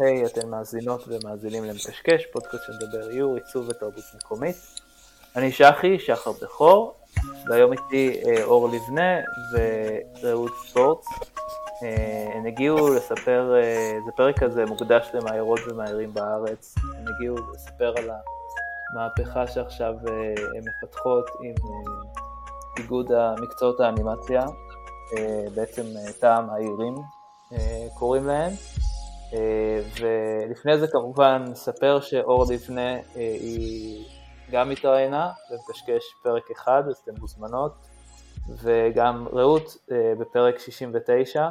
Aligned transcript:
היי, 0.00 0.26
אתן 0.26 0.48
מאזינות 0.48 1.04
ומאזינים 1.08 1.64
למקשקש, 1.64 2.26
פודקאסט 2.32 2.64
שמדבר 2.66 3.10
איור, 3.10 3.34
עיצוב 3.34 3.68
ותרבות 3.68 4.04
מקומית. 4.14 4.56
אני 5.36 5.52
שחי, 5.52 5.98
שחר 5.98 6.32
בכור, 6.42 6.94
והיום 7.48 7.72
איתי 7.72 8.20
אה, 8.26 8.44
אור 8.44 8.68
לבנה 8.68 9.20
ורעות 10.22 10.52
ספורט. 10.66 10.98
אה, 11.82 12.32
הם 12.34 12.46
הגיעו 12.46 12.94
לספר, 12.94 13.54
אה, 13.54 13.98
זה 14.06 14.12
פרק 14.16 14.38
כזה 14.38 14.64
מוקדש 14.66 15.10
למאיירות 15.14 15.60
ומאיירים 15.70 16.14
בארץ, 16.14 16.74
הם 16.98 17.04
הגיעו 17.16 17.36
לספר 17.54 17.94
על 17.96 18.10
המהפכה 18.92 19.46
שעכשיו 19.46 19.94
הן 20.56 20.62
מפתחות 20.68 21.30
עם 21.42 21.54
איגוד 22.78 23.12
המקצועות 23.12 23.80
האנימציה, 23.80 24.42
בעצם 25.54 25.82
טעם 26.20 26.50
האיירים 26.50 26.94
קוראים 27.98 28.26
להם. 28.26 28.52
ולפני 30.00 30.78
זה 30.78 30.88
כמובן 30.88 31.44
נספר 31.48 32.00
שאור 32.00 32.44
לבנה 32.52 32.96
היא 33.14 34.04
גם 34.50 34.70
התראיינה 34.70 35.32
ומקשקש 35.50 36.14
פרק 36.22 36.50
אחד, 36.50 36.82
אז 36.88 36.96
אתן 36.96 37.20
מוזמנות, 37.20 37.72
וגם 38.48 39.28
רעות 39.32 39.76
אה, 39.90 40.12
בפרק 40.18 40.58
69, 40.58 41.48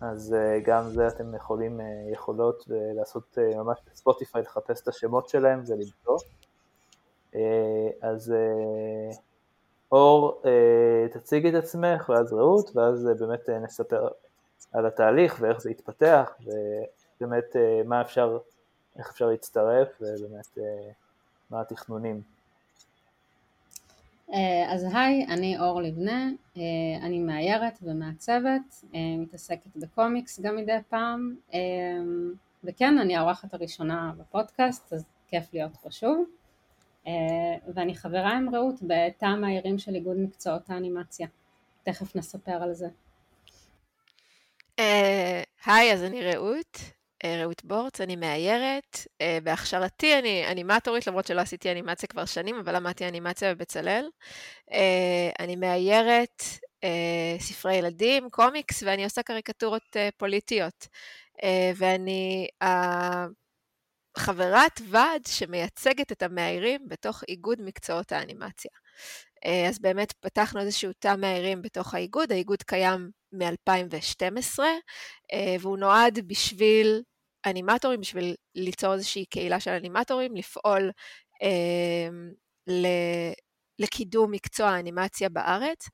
אז 0.00 0.34
אה, 0.34 0.60
גם 0.64 0.88
זה 0.88 1.08
אתם 1.08 1.34
יכולים, 1.34 1.80
אה, 1.80 1.86
יכולות 2.12 2.64
לעשות 2.68 3.38
ממש 3.56 3.78
בספוטיפיי, 3.92 4.42
לחפש 4.42 4.82
את 4.82 4.88
השמות 4.88 5.28
שלהם 5.28 5.62
ולמצוא. 5.66 6.18
אז 8.02 8.34
אור, 9.92 10.42
תציגי 11.12 11.48
את 11.48 11.54
עצמך, 11.54 12.08
ואז 12.08 12.32
רעות, 12.32 12.70
ואז 12.76 13.08
באמת 13.18 13.48
נספר 13.48 14.08
על 14.72 14.86
התהליך 14.86 15.36
ואיך 15.40 15.60
זה 15.60 15.70
יתפתח, 15.70 16.30
ובאמת 17.20 17.56
מה 17.84 18.00
אפשר, 18.00 18.38
איך 18.98 19.10
אפשר 19.10 19.26
להצטרף, 19.26 19.88
ובאמת 20.00 20.58
מה 21.50 21.60
התכנונים. 21.60 22.22
אה, 24.32 24.74
אז 24.74 24.86
היי, 24.94 25.26
אני 25.26 25.58
אור 25.58 25.82
לבנה, 25.82 26.28
אה, 26.56 26.62
אני 27.02 27.18
מאיירת 27.18 27.78
ומעצבת, 27.82 28.84
אה, 28.94 29.00
מתעסקת 29.18 29.76
בקומיקס 29.76 30.40
גם 30.40 30.56
מדי 30.56 30.78
פעם, 30.88 31.36
וכן, 32.64 32.98
אני 32.98 33.16
האורחת 33.16 33.54
הראשונה 33.54 34.12
בפודקאסט, 34.18 34.92
אז 34.92 35.04
כיף 35.28 35.54
להיות 35.54 35.76
פה 35.76 35.90
שוב. 35.90 36.24
ואני 37.74 37.94
חברה 37.94 38.32
עם 38.32 38.54
רעות 38.54 38.74
בתא 38.82 39.26
המאיירים 39.26 39.78
של 39.78 39.94
איגוד 39.94 40.16
מקצועות 40.16 40.70
האנימציה. 40.70 41.26
תכף 41.82 42.16
נספר 42.16 42.62
על 42.62 42.74
זה. 42.74 42.88
היי, 45.66 45.92
אז 45.92 46.04
אני 46.04 46.22
רעות, 46.22 46.76
אה, 46.76 46.97
רעות 47.26 47.64
בורץ, 47.64 48.00
אני 48.00 48.16
מאיירת. 48.16 48.98
אה, 49.20 49.38
בהכשרתי 49.42 50.18
אני 50.18 50.46
אנימטורית, 50.50 51.06
למרות 51.06 51.26
שלא 51.26 51.40
עשיתי 51.40 51.72
אנימציה 51.72 52.08
כבר 52.08 52.24
שנים, 52.24 52.56
אבל 52.56 52.76
למדתי 52.76 53.08
אנימציה 53.08 53.54
בבצלאל. 53.54 54.08
אה, 54.72 55.30
אני 55.40 55.56
מאיירת 55.56 56.42
ספרי 57.38 57.74
ילדים, 57.74 58.30
קומיקס, 58.30 58.82
ואני 58.82 59.04
עושה 59.04 59.22
קריקטורות 59.22 59.96
פוליטיות. 60.16 60.88
ואני 61.76 62.48
חברת 64.18 64.80
ועד 64.88 65.26
שמייצגת 65.26 66.12
את 66.12 66.22
המאיירים 66.22 66.88
בתוך 66.88 67.22
איגוד 67.28 67.58
מקצועות 67.60 68.12
האנימציה. 68.12 68.70
אז 69.68 69.78
באמת 69.78 70.12
פתחנו 70.12 70.60
איזשהו 70.60 70.92
תא 70.98 71.14
מאיירים 71.18 71.62
בתוך 71.62 71.94
האיגוד, 71.94 72.32
האיגוד 72.32 72.62
קיים 72.62 73.10
מ-2012, 73.32 74.58
והוא 75.60 75.78
נועד 75.78 76.18
בשביל 76.26 77.02
אנימטורים, 77.46 78.00
בשביל 78.00 78.34
ליצור 78.54 78.94
איזושהי 78.94 79.24
קהילה 79.26 79.60
של 79.60 79.70
אנימטורים, 79.70 80.36
לפעול 80.36 80.90
אה. 81.42 82.08
לקידום 83.78 84.30
מקצוע 84.30 84.68
האנימציה 84.68 85.28
בארץ, 85.28 85.88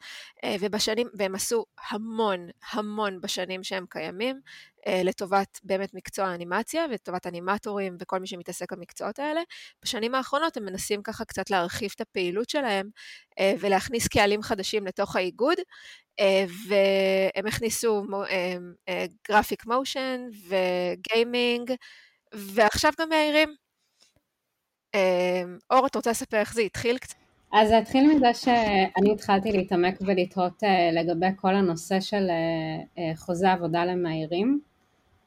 אה, 0.45 0.57
ובשנים, 0.61 1.09
והם 1.15 1.35
עשו 1.35 1.65
המון, 1.91 2.49
המון 2.73 3.21
בשנים 3.21 3.65
שהם 3.65 3.87
קיימים, 3.91 4.41
אה, 4.87 5.01
לטובת 5.05 5.61
באמת 5.65 5.95
מקצוע 5.95 6.27
האנימציה 6.27 6.85
ולטובת 6.91 7.27
אנימטורים 7.27 7.97
וכל 8.01 8.19
מי 8.19 8.27
שמתעסק 8.27 8.73
במקצועות 8.73 9.19
האלה. 9.19 9.41
בשנים 9.83 10.15
האחרונות 10.15 10.57
הם 10.57 10.65
מנסים 10.65 11.03
ככה 11.03 11.25
קצת 11.25 11.51
להרחיב 11.51 11.93
את 11.97 12.01
הפעילות 12.01 12.51
שלהם 12.51 12.91
אה, 13.39 13.55
ולהכניס 13.61 14.09
קהלים 14.09 14.43
חדשים 14.43 14.87
לתוך 14.87 15.17
האיגוד, 15.17 15.59
והם 16.69 17.47
הכניסו 17.47 18.03
גרפיק 19.29 19.67
מושן 19.67 20.21
וגיימינג, 20.49 21.73
ועכשיו 22.35 22.93
גם 23.01 23.09
מאיירים. 23.09 23.55
אור, 25.71 25.87
את 25.87 25.97
רוצה 25.97 26.11
לספר 26.11 26.37
איך 26.37 26.55
זה 26.55 26.63
התחיל 26.63 26.99
קצת? 26.99 27.24
אז 27.55 27.69
זה 27.69 27.79
התחיל 27.79 28.15
מזה 28.15 28.35
שאני 28.35 29.13
התחלתי 29.13 29.53
להתעמק 29.53 29.99
ולתהות 30.01 30.63
לגבי 30.93 31.27
כל 31.37 31.55
הנושא 31.55 32.01
של 32.01 32.31
חוזה 33.17 33.53
עבודה 33.53 33.85
למהירים 33.85 34.61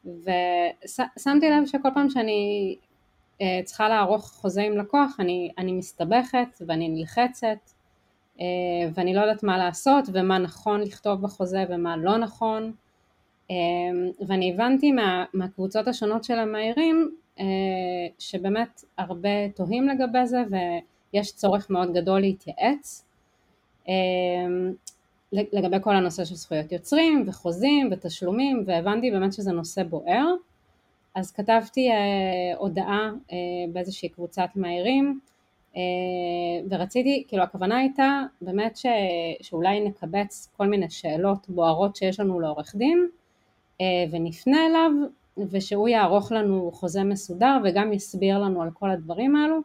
ושמתי 0.06 1.50
לב 1.50 1.66
שכל 1.66 1.90
פעם 1.94 2.10
שאני 2.10 2.76
אה, 3.42 3.60
צריכה 3.64 3.90
לערוך 3.90 4.32
חוזה 4.32 4.62
עם 4.62 4.78
לקוח 4.78 5.16
אני, 5.20 5.52
אני 5.58 5.72
מסתבכת 5.72 6.62
ואני 6.68 6.90
נלחצת 6.90 7.72
אה, 8.40 8.46
ואני 8.94 9.14
לא 9.14 9.22
יודעת 9.22 9.44
מה 9.44 9.58
לעשות 9.58 10.06
ומה 10.14 10.38
נכון 10.38 10.82
לכתוב 10.82 11.22
בחוזה 11.22 11.66
ומה 11.70 11.98
לא 11.98 12.18
נכון 12.18 12.72
אה, 13.52 13.56
ואני 14.28 14.54
הבנתי 14.54 14.92
מה, 14.92 15.26
מהקבוצות 15.34 15.88
השונות 15.88 16.24
של 16.24 16.40
המהירים 16.40 17.16
שבאמת 18.20 18.84
הרבה 18.98 19.50
תוהים 19.56 19.88
לגבי 19.88 20.26
זה 20.26 20.44
ויש 21.14 21.32
צורך 21.32 21.70
מאוד 21.70 21.94
גדול 21.94 22.20
להתייעץ 22.20 23.06
לגבי 25.34 25.78
כל 25.82 25.96
הנושא 25.96 26.26
של 26.26 26.36
זכויות 26.36 26.72
יוצרים 26.72 27.24
וחוזים 27.28 27.90
ותשלומים 27.92 28.64
והבנתי 28.66 29.12
באמת 29.12 29.34
שזה 29.34 29.52
נושא 29.52 29.84
בוער. 29.84 30.34
אז 31.16 31.32
כתבתי 31.32 31.92
אה, 31.92 32.58
הודעה 32.58 33.12
אה, 33.32 33.38
באיזושהי 33.74 34.10
קבוצת 34.10 34.50
מהירים 34.56 35.20
אה, 35.76 35.82
ורציתי, 36.70 37.24
כאילו 37.28 37.44
הכוונה 37.44 37.78
הייתה 37.78 38.24
באמת 38.42 38.78
ש, 38.78 38.86
שאולי 39.42 39.80
נקבץ 39.80 40.50
כל 40.58 40.68
מיני 40.68 40.90
שאלות 40.90 41.50
בוערות 41.50 41.96
שיש 41.96 42.20
לנו 42.20 42.40
לעורך 42.40 42.76
דין 42.76 43.08
ונפנה 44.12 44.66
אליו 44.66 44.92
ושהוא 45.52 45.90
יערוך 45.90 46.32
לנו 46.32 46.72
חוזה 46.74 47.04
מסודר 47.04 47.58
וגם 47.64 47.94
יסביר 47.94 48.40
לנו 48.40 48.62
על 48.62 48.70
כל 48.74 48.90
הדברים 48.90 49.36
האלו 49.36 49.58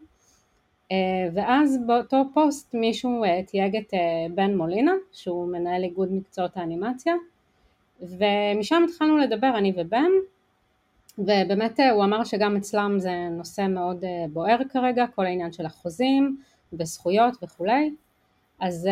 ואז 1.34 1.78
באותו 1.86 2.24
פוסט 2.34 2.74
מישהו 2.74 3.24
אה, 3.24 3.42
תייג 3.42 3.76
את 3.76 3.94
אה, 3.94 3.98
בן 4.34 4.56
מולינה 4.56 4.92
שהוא 5.12 5.48
מנהל 5.48 5.84
איגוד 5.84 6.12
מקצועות 6.12 6.56
האנימציה 6.56 7.14
ומשם 8.00 8.82
התחלנו 8.88 9.18
לדבר 9.18 9.52
אני 9.58 9.72
ובן 9.76 10.10
ובאמת 11.18 11.80
הוא 11.92 12.04
אמר 12.04 12.24
שגם 12.24 12.56
אצלם 12.56 12.98
זה 12.98 13.28
נושא 13.30 13.66
מאוד 13.68 14.04
בוער 14.32 14.58
כרגע 14.68 15.06
כל 15.14 15.26
העניין 15.26 15.52
של 15.52 15.66
החוזים 15.66 16.36
וזכויות 16.72 17.34
וכולי. 17.42 17.90
אז 18.60 18.88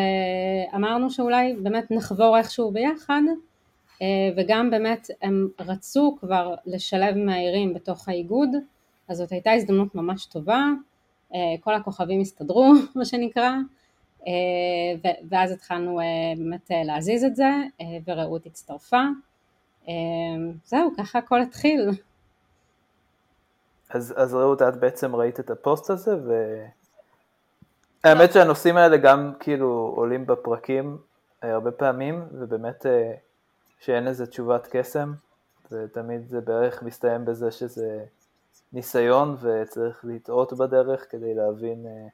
אמרנו 0.75 1.09
שאולי 1.09 1.55
באמת 1.63 1.91
נחבור 1.91 2.37
איכשהו 2.37 2.71
ביחד 2.71 3.21
וגם 4.37 4.69
באמת 4.69 5.07
הם 5.21 5.47
רצו 5.59 6.17
כבר 6.19 6.55
לשלב 6.65 7.17
מהעירים 7.17 7.73
בתוך 7.73 8.09
האיגוד 8.09 8.49
אז 9.07 9.17
זאת 9.17 9.31
הייתה 9.31 9.51
הזדמנות 9.51 9.95
ממש 9.95 10.25
טובה. 10.25 10.55
אה, 10.55 10.90
כל 11.61 11.73
הכוכבים 11.73 12.21
הסתדרו 12.21 12.73
מה 12.95 13.05
שנקרא 13.05 13.51
אה, 14.27 14.31
ואז 15.29 15.51
התחלנו 15.51 15.99
אה, 15.99 16.05
באמת 16.37 16.71
להזיז 16.85 17.23
את 17.23 17.35
זה 17.35 17.49
ורעות 18.07 18.45
הצטרפה. 18.45 19.01
זהו 20.65 20.91
ככה 20.97 21.19
הכל 21.19 21.41
התחיל. 21.41 21.89
אז, 23.89 24.13
אז 24.17 24.33
רעות 24.33 24.61
את 24.61 24.75
בעצם 24.75 25.15
ראית 25.15 25.39
את 25.39 25.49
הפוסט 25.49 25.89
הזה 25.89 26.15
והאמת 28.03 28.33
שהנושאים 28.33 28.77
האלה 28.77 28.97
גם 28.97 29.33
כאילו 29.39 29.93
עולים 29.95 30.25
בפרקים 30.25 30.97
הרבה 31.41 31.71
פעמים 31.71 32.23
ובאמת 32.31 32.85
שאין 33.79 34.07
איזה 34.07 34.27
תשובת 34.27 34.67
קסם 34.71 35.13
ותמיד 35.71 36.27
זה 36.27 36.41
בערך 36.41 36.83
מסתיים 36.83 37.25
בזה 37.25 37.51
שזה 37.51 38.03
ניסיון 38.73 39.37
וצריך 39.41 40.05
לטעות 40.07 40.53
בדרך 40.53 41.11
כדי 41.11 41.33
להבין 41.33 41.85
אה, 41.85 42.07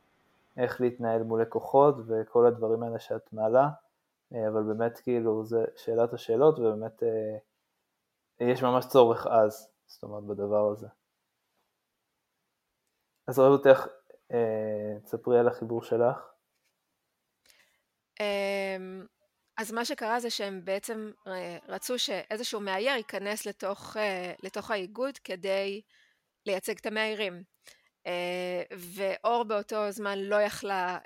איך 0.64 0.82
להתנהל 0.82 1.24
מול 1.24 1.42
לקוחות 1.42 1.96
וכל 2.08 2.46
הדברים 2.46 2.84
האלה 2.84 3.00
שאת 3.00 3.34
מעלה, 3.34 3.70
אה, 4.34 4.48
אבל 4.48 4.64
באמת 4.64 5.00
כאילו 5.00 5.46
זה 5.46 5.66
שאלת 5.76 6.14
השאלות 6.14 6.60
ובאמת 6.60 7.04
אה, 7.04 7.38
יש 8.40 8.64
ממש 8.64 8.86
צורך 8.86 9.28
אז, 9.28 9.70
זאת 9.88 10.04
אומרת 10.04 10.24
בדבר 10.24 10.72
הזה. 10.72 10.88
אז 13.28 13.40
רעות 13.40 13.68
איך, 13.68 13.88
תספרי 15.04 15.40
על 15.40 15.48
החיבור 15.48 15.84
שלך. 15.84 16.30
אמ, 18.20 19.06
אז 19.58 19.72
מה 19.72 19.86
שקרה 19.86 20.20
זה 20.20 20.30
שהם 20.30 20.66
בעצם 20.66 21.12
רצו 21.68 22.00
שאיזשהו 22.00 22.60
מאייר 22.60 22.96
ייכנס 22.96 23.46
לתוך, 23.46 23.98
לתוך 24.44 24.72
האיגוד 24.72 25.18
כדי 25.18 25.82
לייצג 26.48 26.78
את 26.78 26.86
המאיירים. 26.86 27.44
אה, 28.08 28.64
ואור 28.78 29.44
באותו 29.44 29.92
זמן 29.92 30.20
לא 30.20 30.36
יכלה 30.36 30.98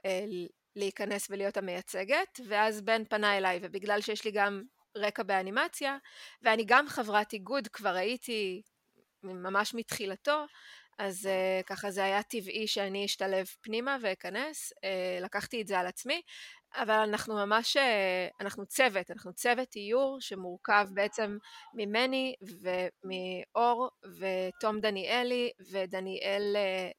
להיכנס 0.76 1.28
ולהיות 1.30 1.58
המייצגת, 1.58 2.40
ואז 2.48 2.82
בן 2.82 3.06
פנה 3.06 3.38
אליי, 3.38 3.60
ובגלל 3.62 4.02
שיש 4.02 4.26
לי 4.26 4.32
גם 4.32 4.64
רקע 4.98 5.24
באנימציה, 5.24 5.98
ואני 6.42 6.64
גם 6.66 6.88
חברת 6.88 7.34
איגוד, 7.34 7.68
כבר 7.68 7.96
הייתי 7.96 8.62
ממש 9.24 9.74
מתחילתו, 9.74 10.46
אז 10.98 11.26
uh, 11.26 11.64
ככה 11.64 11.92
זה 11.92 12.04
היה 12.04 12.24
טבעי 12.24 12.68
שאני 12.68 13.06
אשתלב 13.06 13.46
פנימה 13.62 13.98
ואכנס, 14.02 14.74
uh, 14.74 15.24
לקחתי 15.24 15.62
את 15.62 15.68
זה 15.68 15.80
על 15.80 15.88
עצמי, 15.88 16.22
אבל 16.76 16.94
אנחנו 16.94 17.36
ממש, 17.36 17.78
uh, 17.78 17.82
אנחנו 18.40 18.66
צוות, 18.66 19.12
אנחנו 19.12 19.34
צוות 19.34 19.76
איור 19.76 20.18
שמורכב 20.20 20.88
בעצם 20.94 21.38
ממני 21.74 22.36
ומאור 22.62 23.90
ותום 24.20 24.80
דניאלי 24.80 25.52
ודניאל 25.72 26.56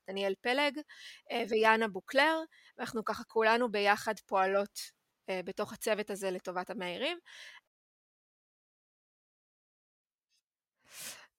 דניאל 0.08 0.34
פלג 0.40 0.78
uh, 0.78 1.34
ויאנה 1.48 1.88
בוקלר, 1.88 2.38
ואנחנו 2.78 3.04
ככה 3.04 3.24
כולנו 3.24 3.70
ביחד 3.70 4.14
פועלות 4.26 5.02
בתוך 5.44 5.72
הצוות 5.72 6.10
הזה 6.10 6.30
לטובת 6.30 6.70
המאיירים. 6.70 7.18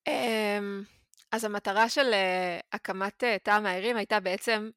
Um, 0.09 0.85
אז 1.31 1.43
המטרה 1.43 1.89
של 1.89 2.13
הקמת 2.73 3.23
תא 3.43 3.51
המאיירים 3.51 3.97
הייתה 3.97 4.19
בעצם 4.19 4.69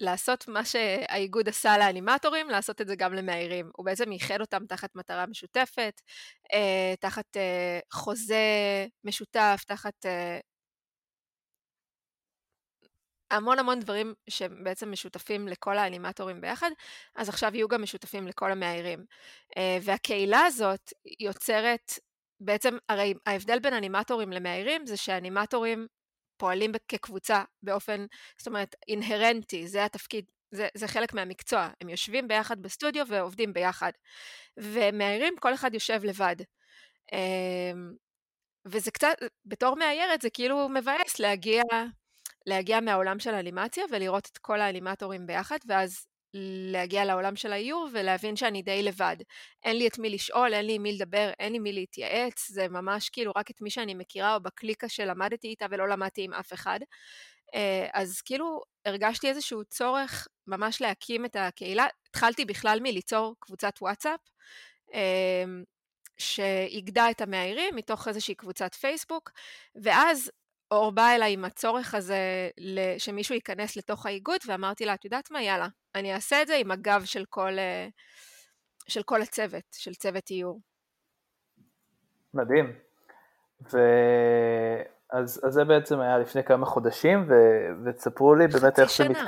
לעשות 0.00 0.48
מה 0.48 0.64
שהאיגוד 0.64 1.48
עשה 1.48 1.78
לאנימטורים, 1.78 2.50
לעשות 2.50 2.80
את 2.80 2.88
זה 2.88 2.96
גם 2.96 3.14
למאיירים. 3.14 3.70
הוא 3.76 3.86
בעצם 3.86 4.12
ייחד 4.12 4.40
אותם 4.40 4.66
תחת 4.66 4.96
מטרה 4.96 5.26
משותפת, 5.26 6.00
uh, 6.52 6.96
תחת 7.00 7.36
uh, 7.36 7.40
חוזה 7.92 8.86
משותף, 9.04 9.64
תחת 9.66 10.06
uh, 10.06 10.42
המון 13.30 13.58
המון 13.58 13.80
דברים 13.80 14.14
שבעצם 14.30 14.90
משותפים 14.90 15.48
לכל 15.48 15.78
האנימטורים 15.78 16.40
ביחד, 16.40 16.70
אז 17.16 17.28
עכשיו 17.28 17.54
יהיו 17.54 17.68
גם 17.68 17.82
משותפים 17.82 18.26
לכל 18.26 18.52
המאיירים. 18.52 19.04
Uh, 19.54 19.58
והקהילה 19.82 20.40
הזאת 20.40 20.92
יוצרת 21.20 21.92
בעצם, 22.40 22.76
הרי 22.88 23.14
ההבדל 23.26 23.58
בין 23.58 23.74
אנימטורים 23.74 24.32
למאיירים 24.32 24.86
זה 24.86 24.96
שאנימטורים 24.96 25.86
פועלים 26.40 26.72
כקבוצה 26.88 27.42
באופן, 27.62 28.06
זאת 28.38 28.46
אומרת, 28.46 28.74
אינהרנטי, 28.88 29.68
זה 29.68 29.84
התפקיד, 29.84 30.24
זה, 30.50 30.68
זה 30.74 30.88
חלק 30.88 31.14
מהמקצוע. 31.14 31.68
הם 31.80 31.88
יושבים 31.88 32.28
ביחד 32.28 32.62
בסטודיו 32.62 33.06
ועובדים 33.08 33.52
ביחד. 33.52 33.92
ומאיירים, 34.56 35.34
כל 35.40 35.54
אחד 35.54 35.74
יושב 35.74 36.04
לבד. 36.04 36.36
אמ, 37.12 37.92
וזה 38.66 38.90
קצת, 38.90 39.14
בתור 39.44 39.76
מאיירת 39.76 40.22
זה 40.22 40.30
כאילו 40.30 40.68
מבאס 40.68 41.18
להגיע, 41.18 41.62
להגיע 42.46 42.80
מהעולם 42.80 43.18
של 43.18 43.34
האנימציה 43.34 43.84
ולראות 43.90 44.28
את 44.32 44.38
כל 44.38 44.60
האנימטורים 44.60 45.26
ביחד, 45.26 45.58
ואז 45.66 46.06
להגיע 46.34 47.04
לעולם 47.04 47.36
של 47.36 47.52
האיור 47.52 47.88
ולהבין 47.92 48.36
שאני 48.36 48.62
די 48.62 48.82
לבד. 48.82 49.16
אין 49.62 49.76
לי 49.76 49.86
את 49.86 49.98
מי 49.98 50.10
לשאול, 50.10 50.54
אין 50.54 50.66
לי 50.66 50.78
מי 50.78 50.92
לדבר, 50.92 51.30
אין 51.38 51.52
לי 51.52 51.58
מי 51.58 51.72
להתייעץ, 51.72 52.48
זה 52.48 52.68
ממש 52.68 53.08
כאילו 53.08 53.32
רק 53.36 53.50
את 53.50 53.60
מי 53.60 53.70
שאני 53.70 53.94
מכירה 53.94 54.34
או 54.34 54.40
בקליקה 54.40 54.88
שלמדתי 54.88 55.48
איתה 55.48 55.66
ולא 55.70 55.88
למדתי 55.88 56.22
עם 56.22 56.34
אף 56.34 56.52
אחד. 56.52 56.80
אה, 57.54 57.86
אז 57.92 58.20
כאילו 58.20 58.62
הרגשתי 58.84 59.28
איזשהו 59.28 59.64
צורך 59.64 60.28
ממש 60.46 60.80
להקים 60.80 61.24
את 61.24 61.36
הקהילה. 61.36 61.86
התחלתי 62.08 62.44
בכלל 62.44 62.78
מליצור 62.82 63.34
קבוצת 63.38 63.74
וואטסאפ, 63.80 64.20
אה, 64.94 65.44
שאיגדה 66.18 67.10
את 67.10 67.20
המאיירים 67.20 67.76
מתוך 67.76 68.08
איזושהי 68.08 68.34
קבוצת 68.34 68.74
פייסבוק, 68.74 69.30
ואז 69.74 70.30
אור 70.70 70.92
באה 70.92 71.14
אליי 71.14 71.32
עם 71.32 71.44
הצורך 71.44 71.94
הזה 71.94 72.48
שמישהו 72.98 73.34
ייכנס 73.34 73.76
לתוך 73.76 74.06
האיגוד, 74.06 74.40
ואמרתי 74.46 74.84
לה, 74.84 74.94
את 74.94 75.04
יודעת 75.04 75.30
מה, 75.30 75.42
יאללה, 75.42 75.68
אני 75.94 76.14
אעשה 76.14 76.42
את 76.42 76.46
זה 76.46 76.54
עם 76.54 76.70
הגב 76.70 77.02
של 77.04 77.24
כל, 77.28 77.58
אה, 77.58 77.88
של 78.88 79.02
כל 79.02 79.22
הצוות, 79.22 79.64
של 79.72 79.94
צוות 79.94 80.30
איור. 80.30 80.60
מדהים. 82.34 82.72
ו... 83.72 83.78
אז, 85.12 85.40
אז 85.46 85.52
זה 85.52 85.64
בעצם 85.64 86.00
היה 86.00 86.18
לפני 86.18 86.44
כמה 86.44 86.66
חודשים, 86.66 87.26
ו... 87.28 87.34
ותספרו 87.84 88.34
לי 88.34 88.46
באמת 88.46 88.78
איך 88.78 88.90
זה... 88.90 89.04
חצי 89.04 89.14
שנה. 89.14 89.26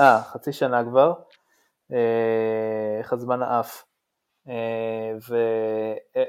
אה, 0.00 0.22
חצי 0.22 0.52
שנה 0.52 0.84
כבר. 0.84 1.12
אה, 1.92 2.98
איך 2.98 3.12
הזמן 3.12 3.42
עף. 3.42 3.84
אה, 4.48 5.12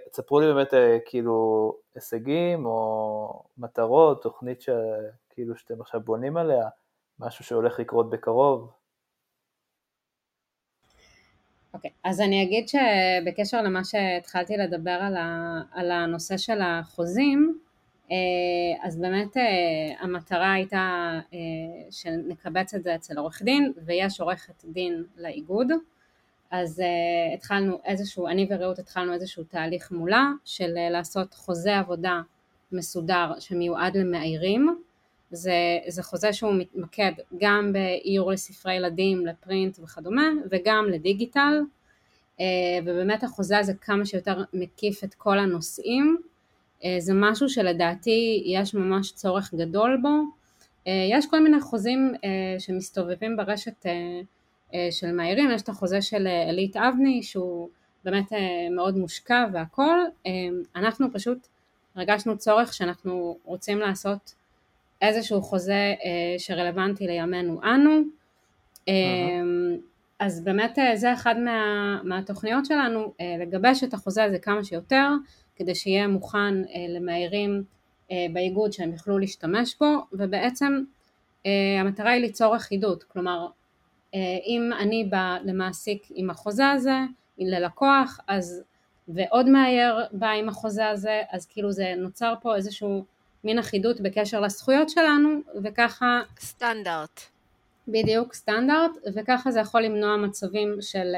ותספרו 0.07 0.39
לי 0.39 0.53
באמת 0.53 0.73
כאילו 1.05 1.73
הישגים 1.95 2.65
או 2.65 3.43
מטרות, 3.57 4.23
תוכנית 4.23 4.61
שכאילו 4.61 5.55
שאתם 5.55 5.81
עכשיו 5.81 6.01
בונים 6.01 6.37
עליה, 6.37 6.69
משהו 7.19 7.45
שהולך 7.45 7.79
לקרות 7.79 8.09
בקרוב. 8.09 8.71
אוקיי, 11.73 11.91
okay, 11.91 11.93
אז 12.03 12.21
אני 12.21 12.43
אגיד 12.43 12.67
שבקשר 12.67 13.61
למה 13.61 13.83
שהתחלתי 13.83 14.57
לדבר 14.57 14.99
על, 15.01 15.17
ה, 15.17 15.61
על 15.71 15.91
הנושא 15.91 16.37
של 16.37 16.61
החוזים, 16.61 17.59
אה, 18.11 18.87
אז 18.87 18.97
באמת 18.97 19.37
אה, 19.37 19.43
המטרה 19.99 20.53
הייתה 20.53 21.19
אה, 21.33 21.91
שנקבץ 21.91 22.73
את 22.73 22.83
זה 22.83 22.95
אצל 22.95 23.17
עורך 23.17 23.41
דין, 23.41 23.73
ויש 23.85 24.21
עורכת 24.21 24.65
דין 24.65 25.03
לאיגוד, 25.17 25.67
אז 26.51 26.81
התחלנו 27.33 27.79
איזשהו, 27.85 28.27
אני 28.27 28.47
ורעות 28.49 28.79
התחלנו 28.79 29.13
איזשהו 29.13 29.43
תהליך 29.43 29.91
מולה 29.91 30.27
של 30.45 30.73
לעשות 30.91 31.33
חוזה 31.33 31.77
עבודה 31.77 32.21
מסודר 32.71 33.31
שמיועד 33.39 33.97
למאיירים, 33.97 34.75
זה, 35.31 35.53
זה 35.87 36.03
חוזה 36.03 36.33
שהוא 36.33 36.53
מתמקד 36.53 37.11
גם 37.37 37.73
באיור 37.73 38.31
לספרי 38.31 38.73
ילדים, 38.73 39.25
לפרינט 39.25 39.79
וכדומה, 39.79 40.27
וגם 40.51 40.85
לדיגיטל, 40.91 41.61
אה, 42.39 42.45
ובאמת 42.81 43.23
החוזה 43.23 43.57
הזה 43.57 43.73
כמה 43.73 44.05
שיותר 44.05 44.43
מקיף 44.53 45.03
את 45.03 45.13
כל 45.13 45.39
הנושאים, 45.39 46.17
אה, 46.83 46.95
זה 46.99 47.13
משהו 47.15 47.49
שלדעתי 47.49 48.43
יש 48.45 48.73
ממש 48.73 49.11
צורך 49.11 49.53
גדול 49.53 49.99
בו, 50.01 50.09
אה, 50.87 51.07
יש 51.11 51.25
כל 51.29 51.43
מיני 51.43 51.61
חוזים 51.61 52.13
שמסתובבים 52.59 53.37
ברשת 53.37 53.85
של 54.91 55.11
מאיירים, 55.11 55.51
יש 55.51 55.61
את 55.61 55.69
החוזה 55.69 56.01
של 56.01 56.27
אלית 56.27 56.77
אבני 56.77 57.23
שהוא 57.23 57.69
באמת 58.05 58.31
מאוד 58.75 58.97
מושקע 58.97 59.45
והכל, 59.53 59.99
אנחנו 60.75 61.07
פשוט 61.13 61.47
הרגשנו 61.95 62.37
צורך 62.37 62.73
שאנחנו 62.73 63.37
רוצים 63.43 63.79
לעשות 63.79 64.33
איזשהו 65.01 65.41
חוזה 65.41 65.73
אה, 65.73 66.35
שרלוונטי 66.37 67.07
לימינו 67.07 67.61
אנו. 67.63 68.01
אה, 68.87 68.93
אז 70.19 70.43
באמת 70.43 70.79
אה, 70.79 70.95
זה 70.95 71.13
אחד 71.13 71.35
מה, 71.37 71.99
מהתוכניות 72.03 72.65
שלנו, 72.65 73.13
אה, 73.21 73.35
לגבש 73.39 73.83
את 73.83 73.93
החוזה 73.93 74.23
הזה 74.23 74.39
כמה 74.39 74.63
שיותר, 74.63 75.07
כדי 75.55 75.75
שיהיה 75.75 76.07
מוכן 76.07 76.63
אה, 76.63 76.85
למאיירים 76.89 77.63
אה, 78.11 78.25
באיגוד 78.33 78.73
שהם 78.73 78.91
יוכלו 78.91 79.17
להשתמש 79.17 79.75
בו, 79.79 80.05
ובעצם 80.13 80.83
אה, 81.45 81.51
המטרה 81.79 82.11
היא 82.11 82.21
ליצור 82.21 82.55
אחידות, 82.55 83.03
כלומר 83.03 83.39
אה, 83.45 83.47
אם 84.45 84.69
אני 84.79 85.03
בא 85.03 85.37
למעסיק 85.43 86.07
עם 86.09 86.29
החוזה 86.29 86.69
הזה, 86.69 86.97
ללקוח, 87.37 88.19
אז 88.27 88.63
ועוד 89.07 89.49
מאייר 89.49 89.95
בא 90.11 90.29
עם 90.29 90.49
החוזה 90.49 90.89
הזה, 90.89 91.21
אז 91.31 91.45
כאילו 91.45 91.71
זה 91.71 91.93
נוצר 91.97 92.33
פה 92.41 92.55
איזשהו 92.55 93.05
מין 93.43 93.59
אחידות 93.59 94.01
בקשר 94.01 94.39
לזכויות 94.39 94.89
שלנו, 94.89 95.29
וככה... 95.63 96.21
סטנדרט. 96.39 97.21
בדיוק, 97.87 98.33
סטנדרט, 98.33 98.91
וככה 99.13 99.51
זה 99.51 99.59
יכול 99.59 99.81
למנוע 99.81 100.17
מצבים 100.17 100.75
של, 100.81 101.15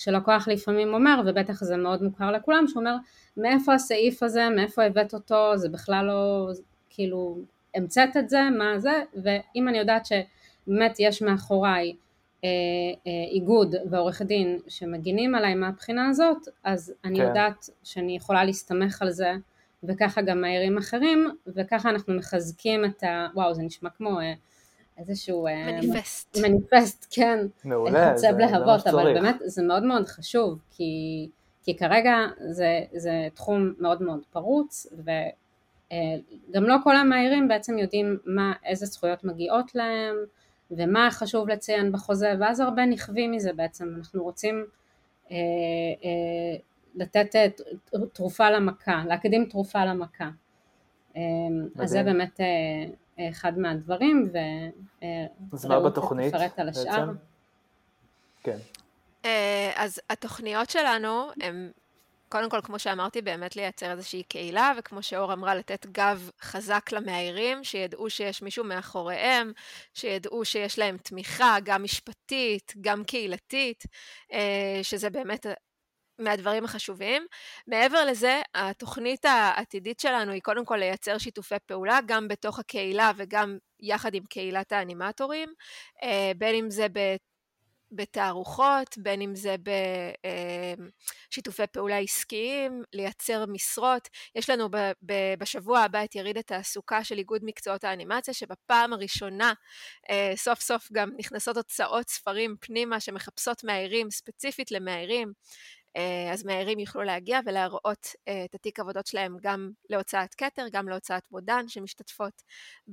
שלקוח 0.00 0.48
לפעמים 0.48 0.94
אומר, 0.94 1.22
ובטח 1.26 1.64
זה 1.64 1.76
מאוד 1.76 2.02
מוכר 2.02 2.30
לכולם, 2.30 2.68
שהוא 2.68 2.80
אומר, 2.80 2.96
מאיפה 3.36 3.74
הסעיף 3.74 4.22
הזה, 4.22 4.48
מאיפה 4.56 4.84
הבאת 4.84 5.14
אותו, 5.14 5.56
זה 5.56 5.68
בכלל 5.68 6.04
לא, 6.06 6.48
כאילו, 6.90 7.38
המצאת 7.74 8.16
את 8.16 8.28
זה, 8.28 8.40
מה 8.58 8.78
זה, 8.78 9.02
ואם 9.14 9.68
אני 9.68 9.78
יודעת 9.78 10.06
שבאמת 10.06 10.96
יש 10.98 11.22
מאחוריי 11.22 11.82
אה, 11.82 11.90
אה, 11.90 11.94
איגוד 13.32 13.74
ועורך 13.90 14.22
דין 14.22 14.58
שמגינים 14.68 15.34
עליי 15.34 15.54
מהבחינה 15.54 16.08
הזאת, 16.08 16.48
אז 16.64 16.92
אני 17.04 17.18
כן. 17.18 17.24
יודעת 17.24 17.68
שאני 17.82 18.16
יכולה 18.16 18.44
להסתמך 18.44 19.02
על 19.02 19.10
זה 19.10 19.32
וככה 19.82 20.22
גם 20.22 20.40
מהירים 20.40 20.78
אחרים, 20.78 21.30
וככה 21.46 21.90
אנחנו 21.90 22.14
מחזקים 22.14 22.84
את 22.84 23.02
ה... 23.02 23.26
וואו, 23.34 23.54
זה 23.54 23.62
נשמע 23.62 23.90
כמו 23.90 24.20
אה, 24.20 24.32
איזשהו... 24.98 25.46
אה, 25.46 25.66
מניפסט. 25.66 26.38
מניפסט, 26.42 27.06
כן. 27.10 27.38
מעולה, 27.64 28.16
זה, 28.16 28.28
זה 28.30 28.32
מה 28.32 28.78
שצריך. 28.78 28.94
אבל 28.94 29.14
באמת 29.14 29.36
זה 29.44 29.62
מאוד 29.62 29.82
מאוד 29.82 30.06
חשוב, 30.06 30.58
כי, 30.70 31.28
כי 31.62 31.76
כרגע 31.76 32.16
זה, 32.50 32.80
זה 32.92 33.28
תחום 33.34 33.72
מאוד 33.78 34.02
מאוד 34.02 34.20
פרוץ, 34.30 34.86
וגם 34.92 35.14
אה, 36.54 36.60
לא 36.60 36.76
כל 36.84 36.96
המהירים 36.96 37.48
בעצם 37.48 37.78
יודעים 37.78 38.18
מה, 38.24 38.52
איזה 38.64 38.86
זכויות 38.86 39.24
מגיעות 39.24 39.74
להם, 39.74 40.16
ומה 40.70 41.08
חשוב 41.10 41.48
לציין 41.48 41.92
בחוזה, 41.92 42.32
ואז 42.40 42.60
הרבה 42.60 42.86
נכווים 42.86 43.32
מזה 43.32 43.52
בעצם. 43.52 43.94
אנחנו 43.98 44.22
רוצים... 44.22 44.64
אה, 45.30 45.36
אה, 46.04 46.56
לתת 46.94 47.36
אה, 47.36 47.46
תרופה 48.12 48.50
למכה, 48.50 49.02
להקדים 49.08 49.44
תרופה 49.44 49.84
למכה. 49.84 50.28
אז 51.78 51.90
זה 51.90 52.02
באמת 52.02 52.40
אחד 53.30 53.58
מהדברים, 53.58 54.32
ורעות 55.52 55.94
תפרט 55.94 56.58
על 56.58 56.68
השאר. 56.68 57.10
כן. 58.42 58.56
אז 59.76 60.00
התוכניות 60.10 60.70
שלנו 60.70 61.28
הן 61.40 61.70
קודם 62.32 62.50
כל, 62.50 62.60
כמו 62.60 62.78
שאמרתי, 62.78 63.22
באמת 63.22 63.56
לייצר 63.56 63.90
איזושהי 63.90 64.22
קהילה, 64.22 64.72
וכמו 64.78 65.02
שאור 65.02 65.32
אמרה, 65.32 65.54
לתת 65.54 65.86
גב 65.86 66.30
חזק 66.42 66.92
למאיירים, 66.92 67.64
שידעו 67.64 68.10
שיש 68.10 68.42
מישהו 68.42 68.64
מאחוריהם, 68.64 69.52
שידעו 69.94 70.44
שיש 70.44 70.78
להם 70.78 70.96
תמיכה, 70.98 71.56
גם 71.64 71.82
משפטית, 71.82 72.72
גם 72.80 73.04
קהילתית, 73.04 73.84
אה, 74.32 74.80
שזה 74.82 75.10
באמת 75.10 75.46
מהדברים 76.18 76.64
החשובים. 76.64 77.26
מעבר 77.66 78.04
לזה, 78.04 78.40
התוכנית 78.54 79.24
העתידית 79.24 80.00
שלנו 80.00 80.32
היא 80.32 80.42
קודם 80.42 80.64
כל 80.64 80.76
לייצר 80.76 81.18
שיתופי 81.18 81.54
פעולה, 81.66 81.98
גם 82.06 82.28
בתוך 82.28 82.58
הקהילה 82.58 83.12
וגם 83.16 83.58
יחד 83.80 84.14
עם 84.14 84.24
קהילת 84.24 84.72
האנימטורים, 84.72 85.48
אה, 86.02 86.32
בין 86.38 86.54
אם 86.54 86.70
זה 86.70 86.88
בתערוכות, 87.92 88.98
בין 88.98 89.20
אם 89.20 89.34
זה 89.34 89.56
בשיתופי 91.28 91.66
פעולה 91.72 91.98
עסקיים, 91.98 92.82
לייצר 92.92 93.46
משרות. 93.46 94.08
יש 94.34 94.50
לנו 94.50 94.68
בשבוע 95.38 95.80
הבא 95.80 96.04
את 96.04 96.14
יריד 96.14 96.38
התעסוקה 96.38 97.04
של 97.04 97.18
איגוד 97.18 97.40
מקצועות 97.44 97.84
האנימציה, 97.84 98.34
שבפעם 98.34 98.92
הראשונה 98.92 99.52
אה, 100.10 100.32
סוף 100.36 100.60
סוף 100.60 100.88
גם 100.92 101.10
נכנסות 101.18 101.56
הוצאות 101.56 102.08
ספרים 102.08 102.56
פנימה 102.60 103.00
שמחפשות 103.00 103.64
מאיירים, 103.64 104.10
ספציפית 104.10 104.70
למאיירים. 104.70 105.32
אה, 105.96 106.32
אז 106.32 106.44
מאיירים 106.44 106.78
יוכלו 106.78 107.02
להגיע 107.02 107.40
ולהראות 107.46 108.06
אה, 108.28 108.44
את 108.44 108.54
התיק 108.54 108.80
עבודות 108.80 109.06
שלהם 109.06 109.36
גם 109.42 109.70
להוצאת 109.90 110.34
כתר, 110.34 110.66
גם 110.72 110.88
להוצאת 110.88 111.22
מודן, 111.30 111.68
שמשתתפות 111.68 112.42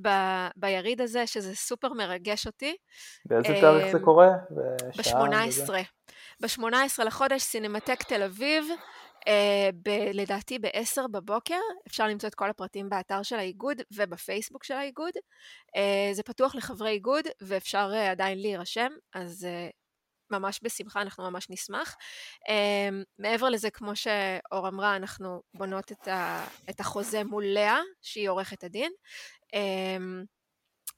ב- 0.02 0.48
ביריד 0.56 1.00
הזה, 1.00 1.26
שזה 1.26 1.56
סופר 1.56 1.92
מרגש 1.92 2.46
אותי. 2.46 2.76
באיזה 3.24 3.60
תאריך 3.60 3.92
זה 3.92 3.98
קורה? 3.98 4.28
ב-18. 4.96 5.72
ב-18 6.40 7.04
לחודש, 7.04 7.42
סינמטק 7.42 8.02
תל 8.02 8.22
אביב, 8.22 8.64
ב- 9.82 10.10
לדעתי 10.14 10.58
ב-10 10.58 11.08
בבוקר, 11.12 11.60
אפשר 11.88 12.06
למצוא 12.06 12.28
את 12.28 12.34
כל 12.34 12.50
הפרטים 12.50 12.88
באתר 12.88 13.22
של 13.22 13.36
האיגוד 13.36 13.76
ובפייסבוק 13.96 14.64
של 14.64 14.74
האיגוד. 14.74 15.12
זה 16.12 16.22
פתוח 16.22 16.54
לחברי 16.54 16.90
איגוד 16.90 17.24
ואפשר 17.40 17.92
עדיין 18.10 18.38
להירשם, 18.38 18.92
אז 19.14 19.46
ממש 20.30 20.60
בשמחה, 20.62 21.00
אנחנו 21.02 21.30
ממש 21.30 21.46
נשמח. 21.50 21.96
Um, 22.48 23.04
מעבר 23.18 23.48
לזה, 23.48 23.70
כמו 23.70 23.96
שאור 23.96 24.68
אמרה, 24.68 24.96
אנחנו 24.96 25.42
בונות 25.54 25.92
את, 25.92 26.08
ה, 26.08 26.46
את 26.70 26.80
החוזה 26.80 27.24
מול 27.24 27.44
לאה, 27.44 27.80
שהיא 28.02 28.28
עורכת 28.28 28.64
הדין. 28.64 28.92
Um, 29.54 30.26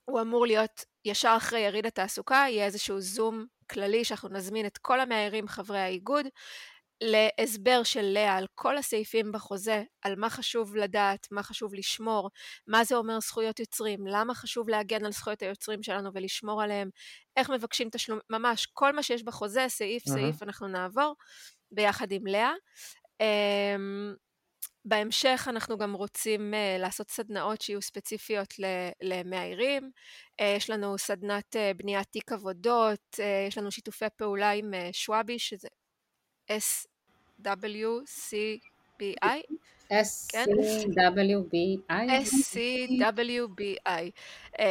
הוא 0.05 0.21
אמור 0.21 0.47
להיות 0.47 0.85
ישר 1.05 1.35
אחרי 1.37 1.61
יריד 1.61 1.87
התעסוקה, 1.87 2.45
יהיה 2.49 2.65
איזשהו 2.65 3.01
זום 3.01 3.47
כללי 3.71 4.05
שאנחנו 4.05 4.29
נזמין 4.29 4.67
את 4.67 4.79
כל 4.79 5.01
המאיירים 5.01 5.49
חברי 5.49 5.79
האיגוד 5.79 6.27
להסבר 7.00 7.83
של 7.83 8.02
לאה 8.02 8.37
על 8.37 8.47
כל 8.54 8.78
הסעיפים 8.78 9.33
בחוזה, 9.33 9.83
על 10.02 10.16
מה 10.16 10.30
חשוב 10.30 10.76
לדעת, 10.76 11.26
מה 11.30 11.42
חשוב 11.42 11.75
לשמור, 11.75 12.30
מה 12.66 12.85
זה 12.85 12.97
אומר 12.97 13.21
זכויות 13.21 13.61
יוצרים, 13.61 14.07
למה 14.07 14.35
חשוב 14.35 14.69
להגן 14.69 15.04
על 15.04 15.12
זכויות 15.12 15.42
היוצרים 15.42 15.83
שלנו 15.83 16.11
ולשמור 16.14 16.62
עליהם, 16.62 16.90
איך 17.37 17.50
מבקשים 17.50 17.88
תשלום, 17.92 18.19
ממש 18.30 18.66
כל 18.73 18.92
מה 18.92 19.02
שיש 19.02 19.23
בחוזה, 19.23 19.64
סעיף 19.69 20.02
mm-hmm. 20.07 20.12
סעיף 20.12 20.42
אנחנו 20.42 20.69
נעבור 20.69 21.14
ביחד 21.73 22.12
עם 22.12 22.26
לאה. 22.26 22.52
Um, 23.23 24.16
בהמשך 24.85 25.47
אנחנו 25.50 25.78
גם 25.78 25.92
רוצים 25.92 26.54
uh, 26.54 26.80
לעשות 26.80 27.11
סדנאות 27.11 27.61
שיהיו 27.61 27.83
ספציפיות 27.83 28.54
למאיירים. 29.02 29.90
Uh, 30.40 30.45
יש 30.45 30.71
לנו 30.71 30.99
סדנת 30.99 31.57
uh, 31.57 31.76
בניית 31.76 32.09
תיק 32.11 32.33
עבודות, 32.33 33.00
uh, 33.16 33.49
יש 33.49 33.59
לנו 33.59 33.71
שיתופי 33.71 34.04
פעולה 34.16 34.50
עם 34.50 34.75
uh, 34.75 34.76
שוואבי, 34.92 35.38
שזה 35.38 35.69
S-C-W-B-I. 39.90 41.92
S-C-W-B-I, 42.23 44.11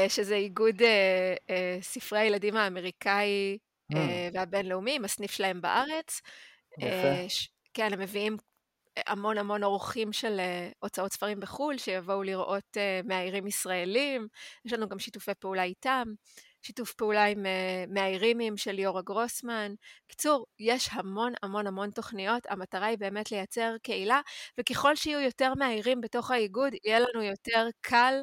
שזה 0.10 0.36
איגוד 0.36 0.82
אה, 0.82 1.36
אה, 1.50 1.78
ספרי 1.82 2.20
הילדים 2.20 2.56
האמריקאי 2.56 3.58
אה, 3.96 4.30
והבינלאומי, 4.34 4.96
עם 4.96 5.06
הסניף 5.06 5.32
שלהם 5.32 5.62
בארץ. 5.62 6.22
כן, 7.74 7.94
הם 7.94 8.00
מביאים 8.00 8.38
המון 9.08 9.38
המון 9.38 9.64
אורחים 9.64 10.14
של 10.14 10.40
הוצאות 10.80 11.14
ספרים 11.14 11.40
בחו"ל, 11.40 11.78
שיבואו 11.78 12.24
לראות 12.24 12.78
מאיירים 13.04 13.48
ישראלים, 13.48 14.28
יש 14.66 14.74
לנו 14.74 14.90
גם 14.90 15.00
שיתופי 15.00 15.32
פעולה 15.40 15.64
איתם. 15.64 16.04
שיתוף 16.62 16.94
פעולה 16.94 17.26
עם 17.26 17.46
uh, 17.46 17.94
מהאירימים 17.94 18.58
של 18.58 18.72
ליאורה 18.72 19.02
גרוסמן. 19.02 19.74
קיצור, 20.08 20.46
יש 20.60 20.90
המון 20.92 21.34
המון 21.44 21.68
המון 21.68 21.92
תוכניות, 21.92 22.44
המטרה 22.50 22.86
היא 22.86 22.98
באמת 22.98 23.32
לייצר 23.32 23.76
קהילה, 23.84 24.22
וככל 24.60 24.96
שיהיו 24.96 25.20
יותר 25.20 25.54
מהאירים 25.54 26.02
בתוך 26.02 26.32
האיגוד, 26.32 26.74
יהיה 26.84 27.00
לנו 27.00 27.24
יותר 27.24 27.68
קל 27.82 28.22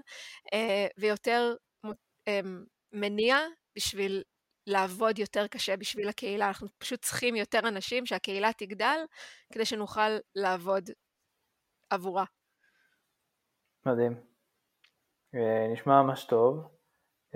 uh, 0.54 0.56
ויותר 0.98 1.54
um, 2.28 2.46
מניע 2.92 3.38
בשביל 3.76 4.22
לעבוד 4.66 5.18
יותר 5.18 5.46
קשה 5.46 5.76
בשביל 5.76 6.08
הקהילה. 6.08 6.48
אנחנו 6.48 6.68
פשוט 6.78 7.02
צריכים 7.02 7.36
יותר 7.36 7.58
אנשים, 7.58 8.06
שהקהילה 8.06 8.52
תגדל, 8.52 8.98
כדי 9.52 9.64
שנוכל 9.64 10.10
לעבוד 10.34 10.90
עבורה. 11.90 12.24
מדהים. 13.86 14.12
נשמע 15.72 16.02
ממש 16.02 16.24
טוב. 16.24 16.75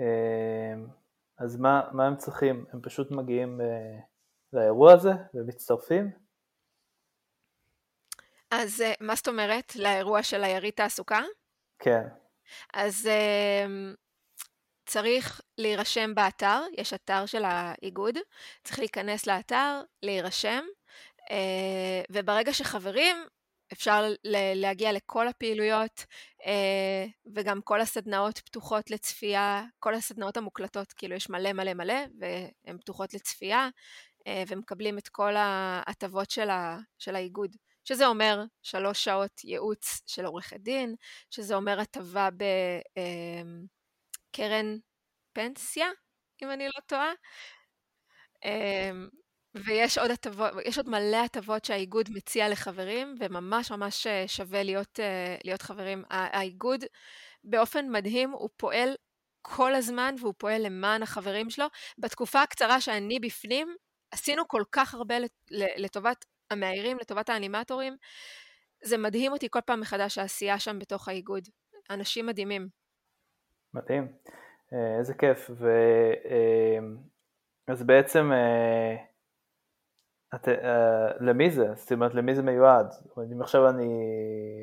אמ, 0.01 0.87
אז 1.37 1.57
מה, 1.57 1.81
מה 1.91 2.07
הם 2.07 2.17
צריכים? 2.17 2.65
הם 2.73 2.81
פשוט 2.81 3.11
מגיעים 3.11 3.61
אה, 3.61 3.99
לאירוע 4.53 4.93
הזה 4.93 5.11
ומצטרפים? 5.33 6.11
אז 8.51 8.81
אה, 8.81 8.93
מה 8.99 9.15
זאת 9.15 9.27
אומרת? 9.27 9.75
לאירוע 9.75 10.23
של 10.23 10.43
היריד 10.43 10.73
תעסוקה? 10.73 11.21
כן. 11.79 12.07
אז 12.73 13.09
צריך 14.85 15.41
להירשם 15.57 16.15
באתר, 16.15 16.61
יש 16.77 16.93
אתר 16.93 17.25
של 17.25 17.43
האיגוד, 17.45 18.17
צריך 18.63 18.79
להיכנס 18.79 19.27
לאתר, 19.27 19.81
להירשם, 20.03 20.63
אה, 21.31 22.01
וברגע 22.09 22.53
שחברים, 22.53 23.15
אפשר 23.73 24.03
להגיע 24.55 24.91
לכל 24.91 25.27
הפעילויות 25.27 25.99
אה, 25.99 26.05
וגם 27.35 27.61
כל 27.61 27.81
הסדנאות 27.81 28.39
פתוחות 28.39 28.91
לצפייה, 28.91 29.63
כל 29.79 29.93
הסדנאות 29.93 30.37
המוקלטות, 30.37 30.93
כאילו 30.93 31.15
יש 31.15 31.29
מלא 31.29 31.53
מלא 31.53 31.73
מלא 31.73 31.99
והן 32.19 32.77
פתוחות 32.77 33.13
לצפייה 33.13 33.69
אה, 34.27 34.43
ומקבלים 34.47 34.97
את 34.97 35.09
כל 35.09 35.35
ההטבות 35.35 36.29
של, 36.29 36.49
של 36.97 37.15
האיגוד. 37.15 37.55
שזה 37.83 38.07
אומר 38.07 38.43
שלוש 38.61 39.03
שעות 39.03 39.43
ייעוץ 39.43 40.01
של 40.07 40.25
עורכת 40.25 40.59
דין, 40.59 40.95
שזה 41.29 41.55
אומר 41.55 41.79
הטבה 41.79 42.29
בקרן 44.31 44.73
אה, 44.73 44.75
פנסיה, 45.33 45.87
אם 46.43 46.51
אני 46.51 46.65
לא 46.67 46.79
טועה. 46.85 47.11
ויש 49.55 49.97
עוד 49.97 50.11
הטבות, 50.11 50.51
יש 50.65 50.77
עוד 50.77 50.89
מלא 50.89 51.17
הטבות 51.25 51.65
שהאיגוד 51.65 52.09
מציע 52.13 52.49
לחברים, 52.49 53.15
וממש 53.19 53.71
ממש 53.71 54.07
אה, 54.07 54.23
שווה 54.27 54.63
להיות, 54.63 54.99
אה, 54.99 55.35
להיות 55.43 55.61
חברים. 55.61 56.03
האיגוד 56.09 56.83
באופן 57.43 57.89
מדהים, 57.89 58.31
הוא 58.31 58.49
פועל 58.57 58.95
כל 59.41 59.75
הזמן 59.75 60.15
והוא 60.19 60.33
פועל 60.37 60.65
למען 60.65 61.03
החברים 61.03 61.49
שלו. 61.49 61.65
בתקופה 61.97 62.41
הקצרה 62.41 62.81
שאני 62.81 63.19
בפנים, 63.19 63.75
עשינו 64.11 64.47
כל 64.47 64.63
כך 64.71 64.93
הרבה 64.93 65.15
לטובת 65.77 66.25
המאיירים, 66.51 66.97
לטובת 66.99 67.29
האנימטורים. 67.29 67.97
זה 68.83 68.97
מדהים 68.97 69.31
אותי 69.31 69.47
כל 69.49 69.61
פעם 69.61 69.79
מחדש 69.79 70.17
העשייה 70.17 70.59
שם 70.59 70.79
בתוך 70.79 71.07
האיגוד. 71.07 71.47
אנשים 71.89 72.25
מדהימים. 72.25 72.67
מדהים, 73.73 74.07
אה, 74.73 74.97
איזה 74.99 75.13
כיף. 75.13 75.49
ו... 75.49 75.69
אז 77.67 77.83
בעצם 77.83 78.31
את, 80.35 80.47
uh, 80.47 80.51
למי 81.19 81.51
זה? 81.51 81.73
זאת 81.75 81.91
אומרת, 81.91 82.13
למי 82.13 82.35
זה 82.35 82.41
מיועד? 82.41 82.93
אומרת, 83.17 83.31
אם 83.31 83.41
עכשיו 83.41 83.69
אני 83.69 83.87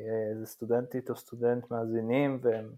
אה, 0.09 0.31
איזה 0.31 0.45
סטודנטית 0.45 1.09
או 1.09 1.15
סטודנט 1.15 1.71
מאזינים 1.71 2.39
והם 2.41 2.73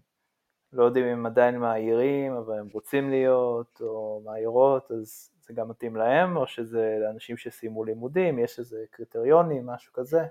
לא 0.72 0.84
יודעים 0.84 1.06
אם 1.06 1.26
עדיין 1.26 1.58
מעירים, 1.58 2.32
אבל 2.32 2.58
הם 2.58 2.68
רוצים 2.72 3.10
להיות, 3.10 3.78
או 3.80 4.22
מעירות, 4.24 4.90
אז 4.90 5.30
זה 5.40 5.54
גם 5.54 5.68
מתאים 5.68 5.96
להם, 5.96 6.36
או 6.36 6.46
שזה 6.46 6.96
לאנשים 7.00 7.36
שסיימו 7.36 7.84
לימודים, 7.84 8.38
יש 8.38 8.58
איזה 8.58 8.84
קריטריונים, 8.90 9.66
משהו 9.66 9.92
כזה? 9.92 10.22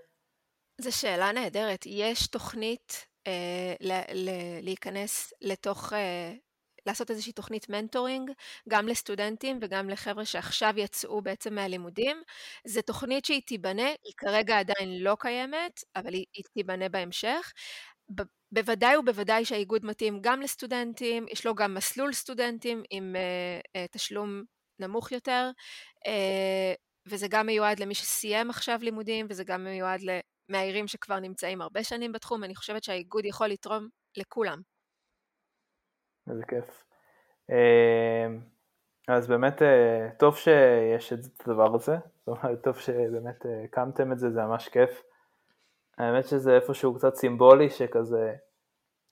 זו 0.82 0.98
שאלה 1.00 1.32
נהדרת. 1.32 1.86
יש 1.86 2.28
תוכנית 2.28 3.06
אה, 3.28 3.74
ל- 3.80 4.14
ל- 4.14 4.60
להיכנס 4.62 5.34
לתוך 5.42 5.94
אה, 5.94 6.34
לעשות 6.86 7.12
איזושהי 7.12 7.34
תוכנית 7.34 7.70
מנטורינג, 7.70 8.32
גם 8.70 8.88
לסטודנטים 8.88 9.60
וגם 9.62 9.90
לחבר'ה 9.90 10.26
שעכשיו 10.26 10.74
יצאו 10.78 11.22
בעצם 11.22 11.56
מהלימודים. 11.56 12.22
זו 12.68 12.82
תוכנית 12.82 13.26
שהיא 13.26 13.42
תיבנה, 13.46 13.88
היא 13.88 14.14
כרגע 14.18 14.60
עדיין 14.60 15.04
לא 15.04 15.18
קיימת, 15.20 15.84
אבל 15.96 16.14
היא, 16.14 16.26
היא 16.34 16.44
תיבנה 16.54 16.90
בהמשך. 16.90 17.52
בוודאי 18.52 18.98
ובוודאי 18.98 19.46
שהאיגוד 19.46 19.86
מתאים 19.86 20.20
גם 20.22 20.42
לסטודנטים, 20.42 21.26
יש 21.32 21.46
לו 21.46 21.56
גם 21.56 21.74
מסלול 21.74 22.14
סטודנטים 22.14 22.84
עם 22.90 23.16
uh, 23.16 23.78
uh, 23.78 23.88
תשלום 23.92 24.44
נמוך 24.80 25.12
יותר, 25.12 25.52
uh, 26.08 26.12
וזה 27.06 27.28
גם 27.30 27.46
מיועד 27.46 27.80
למי 27.80 27.96
שסיים 27.96 28.50
עכשיו 28.50 28.80
לימודים, 28.82 29.28
וזה 29.30 29.44
גם 29.44 29.64
מיועד 29.64 30.02
למאיירים 30.50 30.88
שכבר 30.88 31.20
נמצאים 31.20 31.62
הרבה 31.62 31.84
שנים 31.84 32.12
בתחום, 32.12 32.44
אני 32.44 32.56
חושבת 32.56 32.84
שהאיגוד 32.84 33.26
יכול 33.26 33.48
לתרום 33.48 33.88
לכולם. 34.18 34.71
איזה 36.30 36.46
כיף. 36.46 36.84
אמ, 37.50 38.40
אז 39.08 39.28
באמת 39.28 39.62
אה, 39.62 40.10
טוב 40.20 40.36
שיש 40.36 41.14
את 41.14 41.48
הדבר 41.48 41.76
הזה, 41.76 41.96
זאת 42.18 42.28
אומרת 42.28 42.64
טוב 42.64 42.78
שבאמת 42.78 43.46
אה, 43.46 43.64
הקמתם 43.64 44.12
את 44.12 44.20
זה, 44.20 44.30
זה 44.30 44.42
ממש 44.42 44.70
כיף. 44.70 45.04
האמת 45.98 46.28
שזה 46.28 46.56
איפשהו 46.56 46.96
קצת 46.96 47.16
סימבולי 47.16 47.70
שכזה 47.70 48.36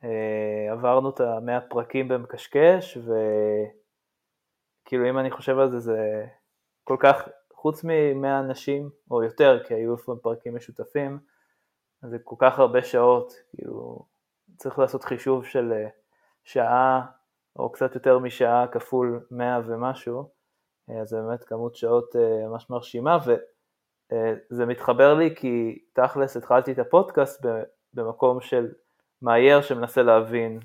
אה, 0.03 0.71
עברנו 0.71 1.09
את 1.09 1.19
המאה 1.19 1.61
פרקים 1.61 2.07
במקשקש 2.07 2.97
וכאילו 2.97 5.09
אם 5.09 5.19
אני 5.19 5.31
חושב 5.31 5.59
על 5.59 5.71
זה 5.71 5.79
זה 5.79 6.25
כל 6.83 6.97
כך, 6.99 7.29
חוץ 7.53 7.81
ממאה 7.83 8.39
אנשים 8.39 8.89
או 9.11 9.23
יותר 9.23 9.63
כי 9.63 9.73
היו 9.73 9.93
לפעמים 9.93 10.21
פרקים 10.21 10.55
משותפים, 10.55 11.19
זה 12.01 12.17
כל 12.23 12.35
כך 12.39 12.59
הרבה 12.59 12.83
שעות, 12.83 13.33
כאילו 13.49 14.05
צריך 14.57 14.79
לעשות 14.79 15.03
חישוב 15.03 15.45
של 15.45 15.73
שעה 16.51 17.05
או 17.55 17.71
קצת 17.71 17.95
יותר 17.95 18.19
משעה 18.19 18.67
כפול 18.67 19.25
100 19.31 19.59
ומשהו, 19.65 20.29
אז 21.01 21.09
זה 21.09 21.21
באמת 21.21 21.43
כמות 21.43 21.75
שעות 21.75 22.15
ממש 22.49 22.69
מרשימה 22.69 23.17
וזה 23.25 24.65
מתחבר 24.65 25.13
לי 25.13 25.35
כי 25.35 25.85
תכלס 25.93 26.37
התחלתי 26.37 26.71
את 26.71 26.79
הפודקאסט 26.79 27.45
במקום 27.93 28.41
של 28.41 28.71
מאייר 29.21 29.61
שמנסה 29.61 30.01
להבין 30.01 30.59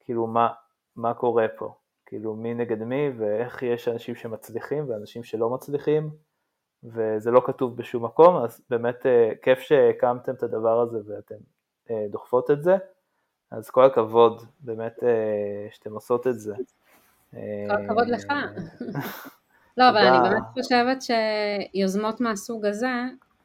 כאילו 0.00 0.26
מה, 0.26 0.48
מה 0.96 1.14
קורה 1.14 1.46
פה, 1.56 1.74
כאילו 2.06 2.34
מי 2.34 2.54
נגד 2.54 2.82
מי 2.82 3.10
ואיך 3.18 3.62
יש 3.62 3.88
אנשים 3.88 4.14
שמצליחים 4.14 4.90
ואנשים 4.90 5.24
שלא 5.24 5.50
מצליחים 5.50 6.10
וזה 6.84 7.30
לא 7.30 7.42
כתוב 7.46 7.76
בשום 7.76 8.04
מקום, 8.04 8.36
אז 8.36 8.66
באמת 8.70 9.06
כיף 9.42 9.58
שהקמתם 9.58 10.34
את 10.34 10.42
הדבר 10.42 10.80
הזה 10.80 10.98
ואתם 11.06 11.36
דוחפות 12.10 12.50
את 12.50 12.62
זה. 12.62 12.76
אז 13.50 13.70
כל 13.70 13.84
הכבוד, 13.84 14.42
באמת 14.60 15.02
אה, 15.02 15.68
שאתם 15.72 15.92
עושות 15.92 16.26
את 16.26 16.40
זה. 16.40 16.54
כל 17.30 17.84
הכבוד 17.84 18.08
לך. 18.08 18.24
לא, 19.78 19.88
אבל 19.88 19.96
אני 19.96 20.28
באמת 20.28 20.42
חושבת 20.52 20.98
שיוזמות 21.02 22.20
מהסוג 22.20 22.66
הזה 22.66 22.86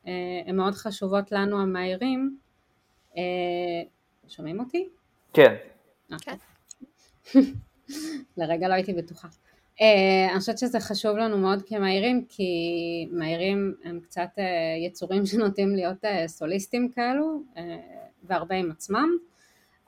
אה, 0.07 0.11
הן 0.45 0.55
מאוד 0.55 0.73
חשובות 0.73 1.31
לנו 1.31 1.61
המהירים. 1.61 2.37
אה, 3.17 3.23
שומעים 4.27 4.59
אותי? 4.59 4.89
כן. 5.33 5.55
כן. 6.21 6.35
לרגע 8.37 8.67
לא 8.67 8.73
הייתי 8.73 8.93
בטוחה. 8.93 9.27
אני 10.31 10.39
חושבת 10.39 10.57
שזה 10.57 10.79
חשוב 10.79 11.17
לנו 11.17 11.37
מאוד 11.37 11.63
כמהירים, 11.67 12.25
כי 12.29 12.43
מהירים 13.11 13.75
הם 13.83 13.99
קצת 13.99 14.29
יצורים 14.85 15.25
שנוטים 15.29 15.75
להיות 15.75 16.05
סוליסטים 16.27 16.89
כאלו, 16.89 17.43
והרבה 18.23 18.55
עם 18.55 18.71
עצמם. 18.71 19.09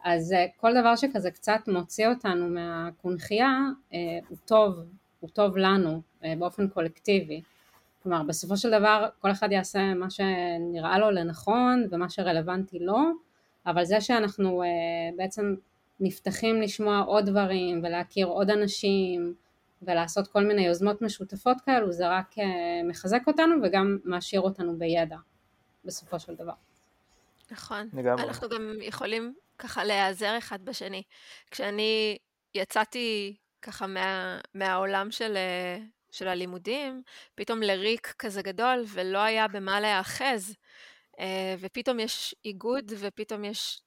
אז 0.05 0.33
אה, 0.33 0.45
כל 0.57 0.71
דבר 0.79 0.95
שכזה 0.95 1.31
קצת 1.31 1.59
מוציא 1.67 2.07
אותנו 2.07 2.50
מהקונכייה 2.50 3.57
אה, 3.93 4.00
הוא 4.29 4.38
טוב, 4.45 4.79
הוא 5.19 5.29
טוב 5.29 5.57
לנו 5.57 6.01
אה, 6.24 6.33
באופן 6.39 6.67
קולקטיבי. 6.67 7.41
כלומר 8.03 8.24
בסופו 8.24 8.57
של 8.57 8.71
דבר 8.71 9.07
כל 9.19 9.31
אחד 9.31 9.51
יעשה 9.51 9.93
מה 9.93 10.09
שנראה 10.09 11.00
לו 11.00 11.12
לנכון 11.12 11.88
ומה 11.91 12.09
שרלוונטי 12.09 12.79
לו, 12.79 12.97
אבל 13.65 13.85
זה 13.85 14.01
שאנחנו 14.01 14.63
בעצם 15.17 15.55
נפתחים 16.00 16.62
לשמוע 16.62 17.00
עוד 17.00 17.25
דברים 17.25 17.81
ולהכיר 17.83 18.27
עוד 18.27 18.50
אנשים 18.50 19.33
ולעשות 19.81 20.27
כל 20.27 20.43
מיני 20.43 20.62
יוזמות 20.62 21.01
משותפות 21.01 21.58
כאלו 21.62 21.91
זה 21.91 22.08
רק 22.08 22.36
מחזק 22.89 23.21
אותנו 23.27 23.56
וגם 23.63 23.97
מעשיר 24.03 24.41
אותנו 24.41 24.77
בידע 24.77 25.17
בסופו 25.86 26.19
של 26.19 26.36
דבר. 26.36 26.53
נכון. 27.51 27.89
לגמרי. 27.93 28.23
אנחנו 28.23 28.49
גם 28.49 28.62
יכולים 28.82 29.34
ככה 29.58 29.84
להיעזר 29.84 30.38
אחד 30.38 30.65
בשני. 30.65 31.04
כשאני 31.52 32.18
יצאתי 32.56 33.36
ככה 33.62 33.88
מה, 33.88 34.39
מהעולם 34.54 35.12
של, 35.12 35.38
אה, 35.38 35.78
של 36.12 36.28
הלימודים, 36.28 37.04
פתאום 37.36 37.62
לריק 37.62 38.13
כזה 38.20 38.41
גדול 38.41 38.84
ולא 38.88 39.18
היה 39.18 39.48
במה 39.48 39.80
להיאחז. 39.80 40.56
אה, 41.20 41.56
ופתאום 41.60 42.00
יש 42.00 42.36
איגוד 42.46 42.91
ופתאום 43.00 43.44
יש 43.44 43.82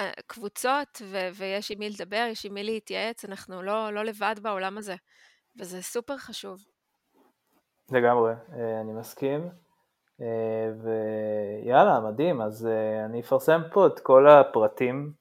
אה, 0.00 0.12
קבוצות 0.26 1.02
ו- 1.02 1.28
ויש 1.34 1.70
עם 1.70 1.78
מי 1.78 1.90
לדבר, 1.90 2.26
יש 2.30 2.46
עם 2.46 2.54
מי 2.54 2.64
להתייעץ, 2.64 3.24
אנחנו 3.24 3.62
לא, 3.62 3.92
לא 3.92 4.04
לבד 4.04 4.34
בעולם 4.42 4.78
הזה, 4.78 4.94
וזה 5.58 5.82
סופר 5.82 6.18
חשוב. 6.18 6.64
לגמרי, 7.92 8.32
אני 8.80 8.92
מסכים. 8.92 9.63
אה, 10.20 10.70
ויאללה, 10.82 12.00
מדהים, 12.00 12.40
אז 12.40 12.66
אה, 12.66 13.04
אני 13.04 13.20
אפרסם 13.20 13.60
פה 13.72 13.86
את 13.86 14.00
כל 14.00 14.28
הפרטים 14.28 15.12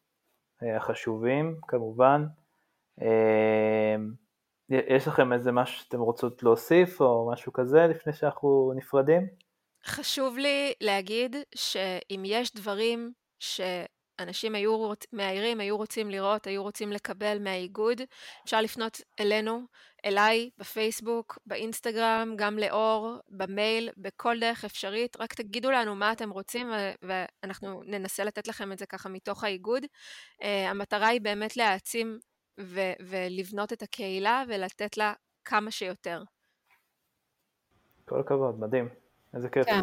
אה, 0.63 0.77
החשובים 0.77 1.60
כמובן. 1.67 2.25
יש 4.69 5.08
לכם 5.08 5.34
איזה 5.34 5.51
משהו 5.51 5.84
שאתם 5.84 5.99
רוצות 5.99 6.43
להוסיף 6.43 7.01
או 7.01 7.29
משהו 7.32 7.53
כזה 7.53 7.88
לפני 7.89 8.13
שאנחנו 8.13 8.73
נפרדים? 8.75 9.27
חשוב 9.86 10.38
לי 10.38 10.73
להגיד 10.82 11.36
שאם 11.56 12.23
יש 12.25 12.56
דברים 12.56 13.12
ש... 13.39 13.62
אנשים 14.19 14.56
היו, 14.56 14.91
מהעירים 15.12 15.60
היו 15.60 15.78
רוצים 15.78 16.10
לראות, 16.10 16.47
היו 16.47 16.63
רוצים 16.63 16.91
לקבל 16.91 17.38
מהאיגוד, 17.39 18.02
אפשר 18.45 18.62
לפנות 18.62 19.02
אלינו, 19.19 19.62
אליי, 20.06 20.49
בפייסבוק, 20.58 21.39
באינסטגרם, 21.45 22.34
גם 22.36 22.58
לאור, 22.58 23.17
במייל, 23.30 23.89
בכל 23.97 24.39
דרך 24.39 24.65
אפשרית, 24.65 25.17
רק 25.19 25.34
תגידו 25.34 25.71
לנו 25.71 25.95
מה 25.95 26.12
אתם 26.12 26.30
רוצים 26.30 26.67
ואנחנו 27.02 27.82
ננסה 27.86 28.23
לתת 28.23 28.47
לכם 28.47 28.71
את 28.71 28.80
זה 28.80 28.86
ככה 28.86 29.10
מתוך 29.10 29.43
האיגוד. 29.43 29.84
Uh, 29.84 30.45
המטרה 30.45 31.08
היא 31.08 31.21
באמת 31.21 31.58
להעצים 31.58 32.19
ו- 32.60 32.93
ולבנות 33.02 33.73
את 33.73 33.82
הקהילה 33.82 34.43
ולתת 34.47 34.97
לה 34.97 35.13
כמה 35.45 35.71
שיותר. 35.71 36.23
כל 38.06 38.19
הכבוד, 38.19 38.60
מדהים, 38.60 38.89
איזה 39.34 39.49
כיף. 39.49 39.65
כן, 39.65 39.82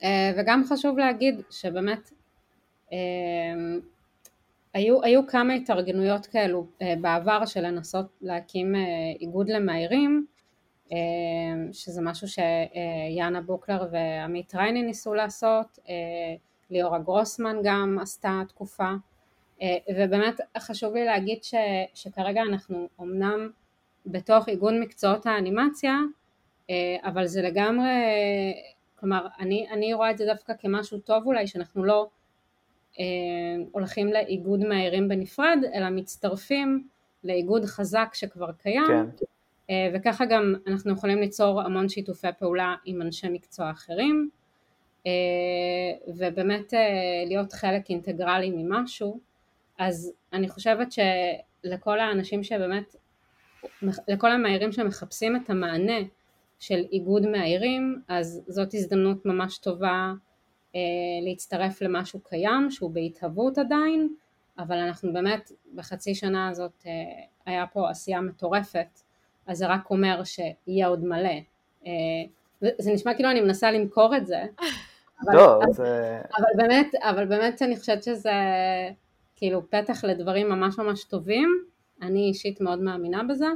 uh, 0.00 0.04
וגם 0.38 0.62
חשוב 0.70 0.98
להגיד 0.98 1.40
שבאמת 1.50 2.10
אמ, 2.12 2.21
היו, 4.74 5.02
היו 5.02 5.26
כמה 5.26 5.54
התארגנויות 5.54 6.26
כאלו 6.26 6.66
אה, 6.82 6.94
בעבר 7.00 7.46
של 7.46 7.60
לנסות 7.60 8.06
להקים 8.20 8.74
אה, 8.74 8.80
איגוד 9.20 9.50
למהירים, 9.50 10.26
אמ, 10.90 10.96
שזה 11.72 12.02
משהו 12.02 12.28
שיאנה 12.28 13.40
בוקלר 13.40 13.86
ועמית 13.92 14.54
רייני 14.54 14.82
ניסו 14.82 15.14
לעשות, 15.14 15.78
אה, 15.88 15.94
ליאורה 16.70 16.98
גרוסמן 16.98 17.56
גם 17.64 17.98
עשתה 18.02 18.42
תקופה, 18.48 18.90
ובאמת 19.96 20.40
חשוב 20.58 20.94
לי 20.94 21.04
להגיד 21.04 21.44
ש, 21.44 21.54
שכרגע 21.94 22.42
אנחנו 22.42 22.88
אמנם 23.00 23.50
בתוך 24.06 24.48
איגוד 24.48 24.74
מקצועות 24.80 25.26
האנימציה, 25.26 25.94
אבל 27.04 27.26
זה 27.26 27.42
לגמרי, 27.42 27.90
כלומר 29.00 29.26
אני, 29.40 29.66
אני 29.72 29.94
רואה 29.94 30.10
את 30.10 30.18
זה 30.18 30.26
דווקא 30.26 30.52
כמשהו 30.60 30.98
טוב 30.98 31.26
אולי, 31.26 31.46
שאנחנו 31.46 31.84
לא 31.84 32.08
הולכים 33.72 34.12
לאיגוד 34.12 34.60
מהירים 34.60 35.08
בנפרד, 35.08 35.58
אלא 35.74 35.90
מצטרפים 35.90 36.88
לאיגוד 37.24 37.64
חזק 37.64 38.10
שכבר 38.14 38.52
קיים, 38.52 38.86
כן. 38.86 39.24
אה, 39.70 39.90
וככה 39.94 40.24
גם 40.26 40.54
אנחנו 40.66 40.92
יכולים 40.92 41.18
ליצור 41.18 41.62
המון 41.62 41.88
שיתופי 41.88 42.28
פעולה 42.38 42.74
עם 42.84 43.02
אנשי 43.02 43.28
מקצוע 43.28 43.70
אחרים, 43.70 44.30
אה, 45.06 45.12
ובאמת 46.16 46.72
להיות 47.26 47.52
חלק 47.52 47.90
אינטגרלי 47.90 48.50
ממשהו, 48.50 49.20
אז 49.78 50.12
אני 50.32 50.48
חושבת 50.48 50.88
שלכל 50.92 52.00
האנשים 52.00 52.42
שבאמת, 52.42 52.96
לכל 54.08 54.30
המהירים 54.30 54.72
שמחפשים 54.72 55.36
את 55.36 55.50
המענה 55.50 55.98
של 56.58 56.84
איגוד 56.92 57.26
מהירים, 57.26 58.02
אז 58.08 58.42
זאת 58.48 58.74
הזדמנות 58.74 59.26
ממש 59.26 59.58
טובה 59.58 59.88
אה, 59.88 60.12
להצטרף 61.24 61.82
למשהו 61.82 62.20
קיים 62.20 62.70
שהוא 62.70 62.90
בהתהוות 62.90 63.58
עדיין, 63.58 64.08
אבל 64.58 64.76
אנחנו 64.76 65.12
באמת 65.12 65.52
בחצי 65.74 66.14
שנה 66.14 66.48
הזאת 66.48 66.82
אה, 66.86 66.92
היה 67.46 67.66
פה 67.66 67.90
עשייה 67.90 68.20
מטורפת, 68.20 69.00
אז 69.46 69.58
זה 69.58 69.66
רק 69.66 69.90
אומר 69.90 70.22
שיהיה 70.24 70.86
עוד 70.86 71.04
מלא. 71.04 71.38
אה, 71.86 71.92
זה 72.78 72.92
נשמע 72.92 73.14
כאילו 73.14 73.30
אני 73.30 73.40
מנסה 73.40 73.70
למכור 73.70 74.16
את 74.16 74.26
זה, 74.26 74.42
אבל, 75.24 75.36
לא, 75.36 75.56
אבל, 75.56 75.72
זה... 75.72 76.20
אבל 76.38 76.48
באמת, 76.56 76.94
אבל 77.00 77.26
באמת 77.26 77.62
אני 77.62 77.76
חושבת 77.76 78.02
שזה 78.02 78.32
כאילו 79.36 79.70
פתח 79.70 80.04
לדברים 80.04 80.48
ממש 80.48 80.78
ממש 80.78 81.04
טובים, 81.04 81.48
אני 82.02 82.28
אישית 82.28 82.60
מאוד 82.60 82.80
מאמינה 82.80 83.22
בזה. 83.22 83.46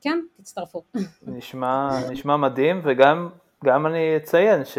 כן, 0.00 0.20
תצטרפו. 0.36 0.82
נשמע, 1.26 1.88
נשמע 2.10 2.36
מדהים, 2.36 2.80
וגם 2.84 3.28
גם 3.64 3.86
אני 3.86 4.16
אציין 4.16 4.64
ש, 4.64 4.78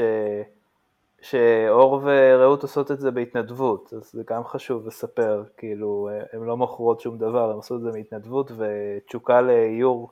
שאור 1.21 2.01
ורעות 2.03 2.63
עושות 2.63 2.91
את 2.91 2.99
זה 2.99 3.11
בהתנדבות, 3.11 3.93
אז 3.97 4.11
זה 4.11 4.23
גם 4.29 4.43
חשוב 4.43 4.87
לספר, 4.87 5.43
כאילו, 5.57 6.09
הן 6.33 6.43
לא 6.43 6.57
מוכרות 6.57 7.01
שום 7.01 7.17
דבר, 7.17 7.49
הן 7.49 7.55
עושות 7.55 7.77
את 7.77 7.83
זה 7.83 7.91
בהתנדבות, 7.91 8.51
ותשוקה 8.57 9.41
לאיור 9.41 10.11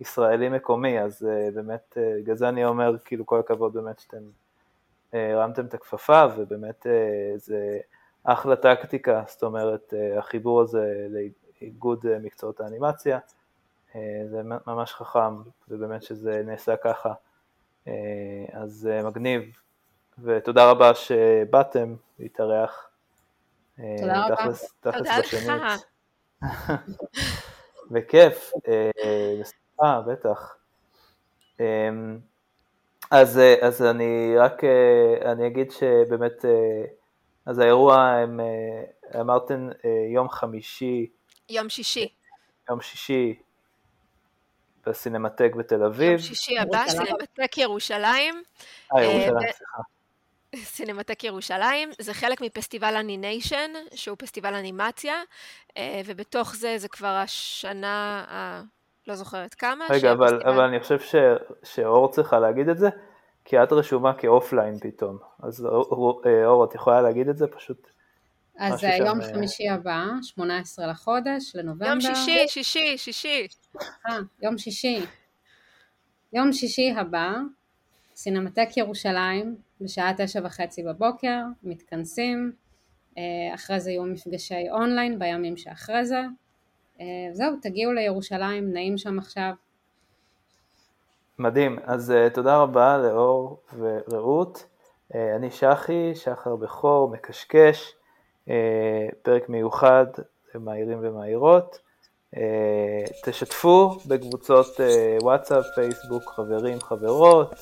ישראלי 0.00 0.48
מקומי, 0.48 1.00
אז 1.00 1.26
באמת, 1.54 1.98
בגלל 2.18 2.36
זה 2.36 2.48
אני 2.48 2.64
אומר, 2.64 2.98
כאילו, 3.04 3.26
כל 3.26 3.38
הכבוד 3.40 3.72
באמת 3.72 3.98
שאתם 3.98 4.22
הרמתם 5.12 5.66
את 5.66 5.74
הכפפה, 5.74 6.24
ובאמת 6.36 6.86
זה 7.36 7.78
אחלה 8.24 8.56
טקטיקה, 8.56 9.22
זאת 9.26 9.42
אומרת, 9.42 9.94
החיבור 10.18 10.60
הזה 10.60 11.06
לאיגוד 11.60 12.18
מקצועות 12.22 12.60
האנימציה. 12.60 13.18
אה, 13.94 14.22
זה 14.30 14.42
ממש 14.66 14.92
חכם, 14.92 15.36
ובאמת 15.68 16.02
שזה 16.02 16.42
נעשה 16.46 16.76
ככה, 16.76 17.08
אה, 17.08 17.14
אז 18.52 18.88
אה, 18.90 19.02
מגניב, 19.02 19.42
ותודה 20.18 20.70
רבה 20.70 20.94
שבאתם 20.94 21.94
להתארח. 22.18 22.88
תודה 23.76 24.26
רבה. 24.26 24.52
תודה 24.80 25.18
לך. 25.18 25.82
בכיף, 27.90 28.52
בשמחה, 29.40 30.00
בטח. 30.00 30.56
אז, 33.10 33.40
אז 33.60 33.82
אני 33.82 34.34
רק, 34.38 34.62
אני 35.24 35.46
אגיד 35.46 35.70
שבאמת, 35.70 36.44
אז 37.46 37.58
האירוע, 37.58 38.02
הם, 38.02 38.40
אמרתם 39.20 39.68
יום 40.12 40.28
חמישי. 40.28 41.06
יום 41.48 41.68
שישי. 41.68 42.08
יום 42.70 42.80
שישי, 42.80 43.34
בסינמטק 44.86 45.52
בתל 45.58 45.84
אביב. 45.84 46.10
יום 46.10 46.18
שישי 46.18 46.58
הבא, 46.58 46.84
סינמטק 46.88 47.58
ירושלים. 47.58 48.42
אה, 48.96 49.04
ירושלים, 49.04 49.36
אה, 49.36 49.52
סליחה. 49.52 49.82
סינמטק 50.56 51.24
ירושלים, 51.24 51.90
זה 51.98 52.14
חלק 52.14 52.40
מפסטיבל 52.40 52.96
אניניישן, 52.96 53.70
שהוא 53.94 54.16
פסטיבל 54.18 54.54
אנימציה, 54.54 55.14
אה, 55.76 56.00
ובתוך 56.06 56.54
זה 56.54 56.78
זה 56.78 56.88
כבר 56.88 57.06
השנה, 57.24 58.24
ה... 58.28 58.62
לא 59.06 59.14
זוכרת 59.14 59.54
כמה. 59.54 59.86
רגע, 59.90 60.12
אבל, 60.12 60.26
פסטיבל... 60.26 60.50
אבל 60.50 60.64
אני 60.64 60.80
חושב 60.80 61.00
ש... 61.00 61.14
שאור 61.62 62.10
צריכה 62.10 62.38
להגיד 62.38 62.68
את 62.68 62.78
זה, 62.78 62.88
כי 63.44 63.62
את 63.62 63.72
רשומה 63.72 64.14
כאופליין 64.14 64.78
פתאום. 64.78 65.18
אז 65.42 65.66
אור, 65.66 66.64
את 66.64 66.74
יכולה 66.74 67.02
להגיד 67.02 67.28
את 67.28 67.36
זה 67.36 67.46
פשוט? 67.46 67.88
אז 68.58 68.80
זה 68.80 68.88
יום 68.88 69.22
שם... 69.22 69.34
חמישי 69.34 69.68
הבא, 69.68 70.04
18 70.22 70.86
לחודש, 70.86 71.56
לנובמבר. 71.56 71.86
יום 71.86 72.00
שישי, 72.00 72.48
שישי, 72.48 72.98
שישי. 72.98 73.46
אה, 74.08 74.18
יום 74.42 74.58
שישי. 74.58 75.00
יום 76.32 76.52
שישי 76.52 76.92
הבא, 76.96 77.32
סינמטק 78.14 78.76
ירושלים, 78.76 79.56
בשעה 79.80 80.12
תשע 80.16 80.40
וחצי 80.44 80.82
בבוקר, 80.82 81.38
מתכנסים, 81.62 82.52
אה, 83.18 83.22
אחרי 83.54 83.80
זה 83.80 83.90
יהיו 83.90 84.04
מפגשי 84.04 84.70
אונליין 84.70 85.18
בימים 85.18 85.56
שאחרי 85.56 86.04
זה. 86.04 86.20
אה, 87.00 87.06
זהו, 87.32 87.56
תגיעו 87.62 87.92
לירושלים, 87.92 88.72
נעים 88.72 88.98
שם 88.98 89.18
עכשיו. 89.18 89.52
מדהים, 91.38 91.78
אז 91.84 92.12
תודה 92.34 92.56
רבה 92.56 92.98
לאור 92.98 93.60
ורעות. 93.78 94.66
אני 95.14 95.50
שחי, 95.50 96.14
שחר 96.14 96.56
בכור, 96.56 97.10
מקשקש. 97.10 97.94
אה, 98.50 99.08
פרק 99.22 99.48
מיוחד 99.48 100.06
למהירים 100.54 100.98
ומהירות. 101.02 101.78
אה, 102.36 103.04
תשתפו 103.24 103.98
בקבוצות 104.06 104.80
אה, 104.80 105.16
וואטסאפ, 105.22 105.64
פייסבוק, 105.74 106.22
חברים, 106.36 106.80
חברות, 106.80 107.54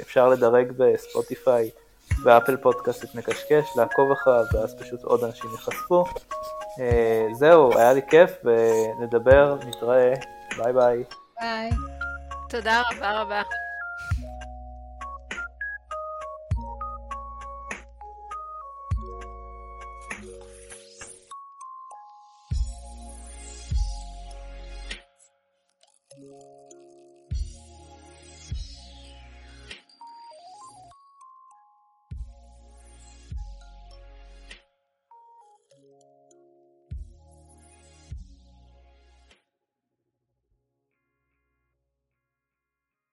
אפשר 0.00 0.28
לדרג 0.28 0.72
בספוטיפיי 0.76 1.70
ו 2.24 2.29
Apple 2.29 2.56
Podcast 2.56 3.04
את 3.04 3.14
מקשקש, 3.14 3.76
לעקוב 3.76 4.12
אחריו 4.12 4.44
ואז 4.52 4.74
פשוט 4.80 5.02
עוד 5.02 5.24
אנשים 5.24 5.50
ייחשפו. 5.50 6.04
זהו, 7.32 7.78
היה 7.78 7.92
לי 7.92 8.00
כיף 8.10 8.30
ונדבר, 8.44 9.56
נתראה, 9.66 10.14
ביי 10.56 10.72
ביי. 10.72 11.04
ביי. 11.40 11.70
תודה 12.50 12.82
רבה 12.90 13.20
רבה. 13.20 13.42